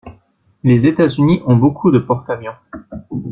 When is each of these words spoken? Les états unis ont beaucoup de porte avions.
Les 0.63 0.87
états 0.87 1.05
unis 1.05 1.43
ont 1.45 1.55
beaucoup 1.55 1.91
de 1.91 1.99
porte 1.99 2.27
avions. 2.27 2.55